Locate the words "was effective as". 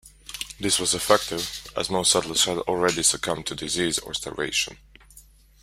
0.79-1.91